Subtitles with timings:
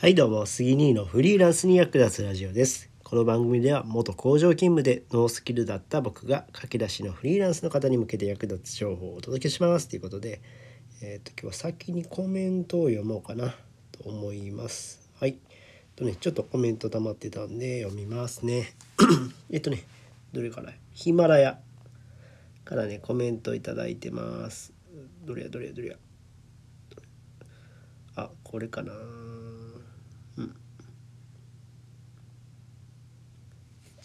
[0.00, 2.88] はいどうも杉兄のフリーランスに役立つラジオです。
[3.04, 10.40] この番組では元工場勤務でノースキルだった僕が駆け出しのフリーランスの方に向けて役立つ情報をお届けしますということで
[11.02, 13.54] えっ、と今日は先にコメントを読もうかな
[13.92, 15.06] と思います。
[15.20, 15.36] はい。
[15.96, 18.72] とねちょっとコメント溜まってたんで読みますね。
[19.52, 19.84] えっとね
[20.32, 20.72] どれから？
[20.94, 21.60] ヒマラヤ
[22.64, 24.72] からねコメントいただいてます。
[25.26, 25.96] どれやどれやどれや？
[28.16, 28.94] あこれかな。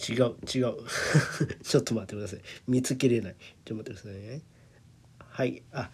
[0.07, 0.75] 違う違う。
[1.63, 2.41] ちょっと待ってください。
[2.67, 3.35] 見つけれない。
[3.65, 4.41] ちょっと待ってくださいね。
[5.19, 5.63] はい。
[5.71, 5.89] あ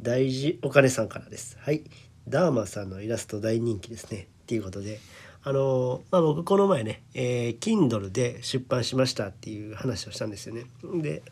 [0.00, 1.58] 大事お金さんからです。
[1.60, 1.84] はい。
[2.28, 4.28] ダーマさんのイラスト大人気ですね。
[4.42, 5.00] っていうことで。
[5.42, 10.66] あのまあ僕この前ね、えー、Kindle で出版しましたっていう話をしたんですよね。
[11.02, 11.22] で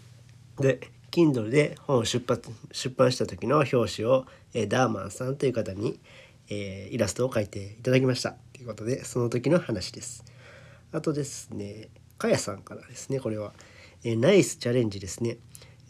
[0.58, 6.00] で Kindle で本を出発出版した時の表紙を、えー、ダーマンさんという方に、
[6.50, 8.34] えー、イラストを描いていただきました。
[8.52, 10.24] ということでその時の話です。
[10.92, 13.52] あとですねかやさんからですねこれは、
[14.04, 15.36] えー、ナイスチャレンジですね、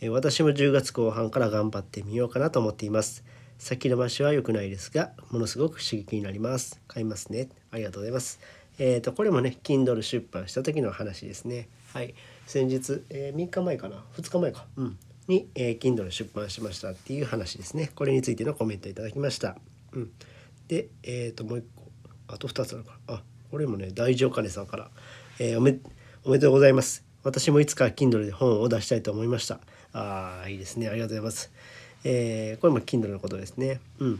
[0.00, 3.25] えー、私も10月後半から頑張ってみようかなと思っています。
[3.59, 6.81] 先延ばしは良くないですがものすごく刺激になります。
[6.89, 7.48] 買いますね。
[7.70, 8.41] ありがとうございます。
[8.78, 11.69] えーと、これもね Kindle 出版した時の話ですね。
[11.93, 12.15] はい。
[12.47, 14.67] 先日、え、3日前かな？2日前か。
[14.77, 14.98] うん。
[15.27, 17.91] に、えー、Kindle 出版しましたっていう話ですね。
[17.95, 19.56] これについてのコメントいただきました。
[19.93, 20.11] うん。
[20.69, 21.91] でえっ、ー、ともう一個
[22.28, 24.91] あと2つあるからあこれもね大丈夫金さんから、
[25.38, 25.78] えー、おめ
[26.25, 29.60] おめでとうございます私もいつか Kindle で本を出したいと思いました
[29.92, 31.50] ああいいですねありがとうございます
[32.05, 33.80] えー、これも Kindle のことですね。
[33.98, 34.14] うん。
[34.14, 34.19] い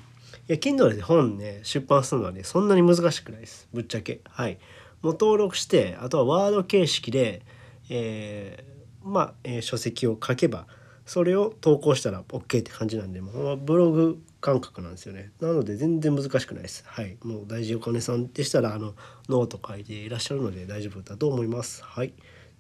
[0.49, 4.21] や Kindle で本ね出版するのはねそんなに難しくないですぶっちゃけ。
[4.29, 4.59] はい。
[5.03, 7.43] もう登録してあとはワード形式で、
[7.89, 10.67] えー、まあ、えー、書籍を書けば
[11.07, 18.95] それを投稿したら OK って感じなんでもうブログ感覚なんですよねなので全然難しくないですはいもう大事お金さんでしたらあの
[19.29, 22.13] ノート書いていらっしゃるので大丈夫だと思いますはい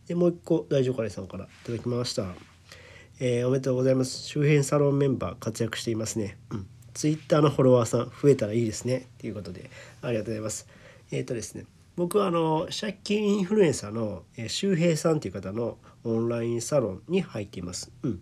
[0.06, 2.24] でもう一個大事お金さんからいただきました
[3.20, 4.22] えー、おめでとうございます。
[4.22, 6.38] 周辺サロンメンバー活躍していますね。
[6.50, 6.66] うん。
[6.94, 9.08] ツイッターのフォロワーさん増えたらいいですね。
[9.18, 9.70] ということで、
[10.02, 10.68] ありがとうございます。
[11.10, 11.64] えっ、ー、とですね、
[11.96, 17.90] 僕はあの、借金インフルエンサーの、え、周平さんという方のオンラインサロンに入っています。
[18.04, 18.20] うん。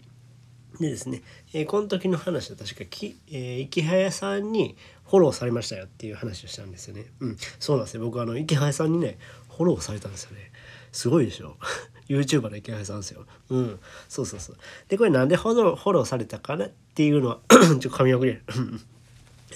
[0.81, 1.23] でですね、
[1.53, 4.77] えー、この時の話は確かき、えー、池早さんに
[5.07, 7.07] フォローされましたよっていう話をしたんですよね。
[7.21, 8.05] うん、そうなんですよ。
[8.05, 9.19] 僕あの池早さんにね、
[9.57, 10.51] フォローされたんですよね。
[10.93, 11.57] すごいでしょ。
[12.09, 13.27] YouTuber の池原さんですよ。
[13.51, 13.81] うん。
[14.09, 14.57] そうそうそう。
[14.89, 18.41] で、これなんでフォロー、フォローされたかなっていうのは ちょっと髪をくれ。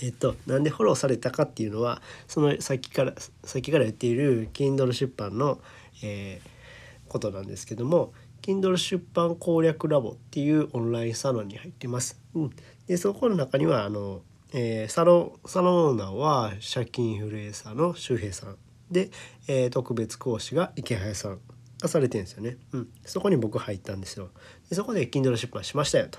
[0.02, 3.14] えっと、なんでフォローされたかっていうのは、その先から、
[3.44, 5.60] 先から言っている Kindle 出版の、
[6.02, 12.20] えー、ことなんですけども、Kindle 出版攻略ラボっていうオンラインサロンに入ってます。
[12.34, 12.50] うん。
[12.86, 18.56] で、そこの中には、あの、えー、サロン、サロンオーナーは借金インフルエンサーの周平さん。
[18.90, 19.10] で、
[19.46, 21.40] えー、特別講師が池早さん
[21.80, 22.56] がされてるんですよね。
[22.72, 24.30] うん、そこに僕入ったんですよ。
[24.68, 26.18] でそこで Kindle 出版しましたよと。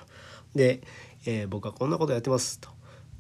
[0.56, 0.82] で、
[1.26, 2.70] えー、僕はこんなことやってますと。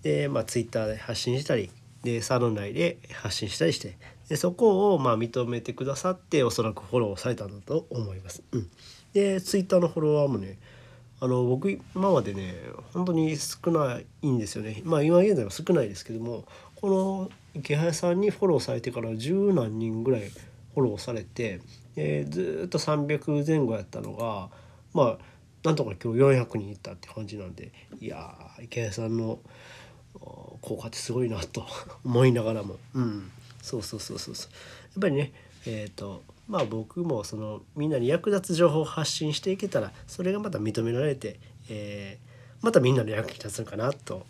[0.01, 1.69] で、まあ、Twitter で発信したり
[2.03, 3.97] でサロン内で発信したりして
[4.31, 8.41] でそこをまあ認めてくださっておそらくフォローされたんだと思います。
[8.53, 8.69] うん、
[9.11, 10.57] で Twitter のフォロワーもね
[11.19, 12.55] あの僕今までね
[12.93, 14.83] 本当に少ないんですよね。
[14.85, 21.59] まあ今現在は少ないですけどもこの池原さんにフォローされてから十何人ぐらいフォローされて、
[21.97, 24.49] えー、ずっと300前後やったのが
[24.93, 29.39] まあなんとか今日400人いったって感じなんでいや池谷さんの
[30.61, 31.65] 効果ってすごいなと
[32.05, 33.29] 思いながらもうん
[33.61, 34.39] そうそうそうそうや
[34.99, 35.33] っぱりね
[35.65, 41.39] えっ、ー、とまあ僕もそのみんなに役立つ情報を発信していけたらそれがまた認められて、
[41.69, 44.25] えー、またみんなの役に立つのかなと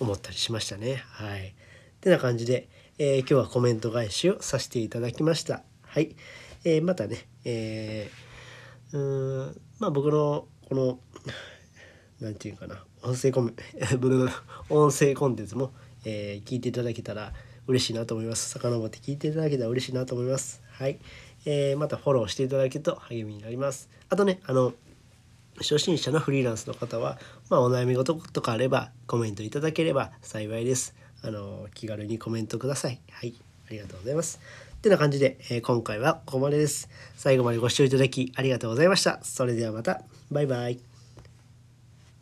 [0.00, 1.02] 思ったりしましたね。
[1.06, 1.54] はい。
[2.00, 5.62] てな感じで、えー、今日はコメント返しをさせていただきました。
[5.82, 6.16] はい、
[6.64, 10.98] えー、またね、えー、うんまあ僕のこの
[12.20, 13.52] 何て言うかな音声コメ
[14.68, 15.72] 音声コンテンツも、
[16.04, 17.32] えー、聞いていただけたら
[17.66, 20.98] 嬉しいなと思います遡って聞いていただけたら嬉しいなと思いますはい、
[21.44, 24.72] えー、またフォローしていただけると励みになりますあとねあの
[25.58, 27.18] 初心者のフリーランスの方は、
[27.50, 33.34] まあ、お悩み事とかあればコメントいただければ幸いですあの気軽にコメントくださいはい
[33.68, 34.40] ありがとうございます
[34.76, 36.88] ってな感じで、えー、今回はここまでです。
[37.14, 39.20] 最後までご視聴いただきありがとうございました。
[39.22, 40.02] それではまた。
[40.32, 40.91] バイバイ。